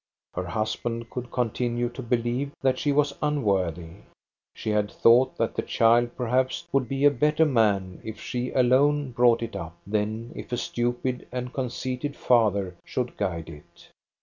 [0.33, 3.97] Her husband could continue to believe that she was unworthy.
[4.55, 9.11] She had thought that the child perhaps would be a better man if she alone
[9.11, 13.89] brought it up, than if a stupid and conceited father should guide it.